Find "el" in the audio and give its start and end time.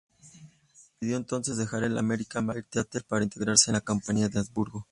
1.83-1.95